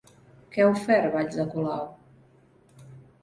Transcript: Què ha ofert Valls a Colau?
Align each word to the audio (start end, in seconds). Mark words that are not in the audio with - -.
Què 0.53 0.63
ha 0.63 0.69
ofert 0.69 1.11
Valls 1.15 1.37
a 1.45 1.45
Colau? 1.51 1.85